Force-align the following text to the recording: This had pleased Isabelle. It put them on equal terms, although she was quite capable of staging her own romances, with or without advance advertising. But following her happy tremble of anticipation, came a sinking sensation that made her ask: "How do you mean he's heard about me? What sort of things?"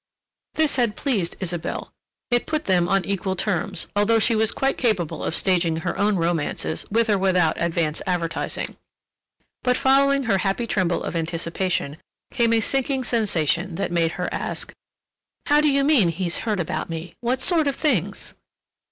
This 0.55 0.77
had 0.77 0.95
pleased 0.95 1.35
Isabelle. 1.39 1.91
It 2.31 2.47
put 2.47 2.65
them 2.65 2.89
on 2.89 3.05
equal 3.05 3.35
terms, 3.35 3.85
although 3.95 4.17
she 4.17 4.35
was 4.35 4.51
quite 4.51 4.75
capable 4.75 5.23
of 5.23 5.35
staging 5.35 5.75
her 5.75 5.95
own 5.95 6.15
romances, 6.15 6.87
with 6.89 7.07
or 7.07 7.19
without 7.19 7.55
advance 7.61 8.01
advertising. 8.07 8.77
But 9.61 9.77
following 9.77 10.23
her 10.23 10.39
happy 10.39 10.65
tremble 10.65 11.03
of 11.03 11.15
anticipation, 11.15 11.97
came 12.31 12.51
a 12.51 12.61
sinking 12.61 13.03
sensation 13.03 13.75
that 13.75 13.91
made 13.91 14.13
her 14.13 14.27
ask: 14.31 14.73
"How 15.45 15.61
do 15.61 15.71
you 15.71 15.83
mean 15.83 16.09
he's 16.09 16.39
heard 16.49 16.59
about 16.59 16.89
me? 16.89 17.13
What 17.19 17.39
sort 17.39 17.67
of 17.67 17.75
things?" 17.75 18.33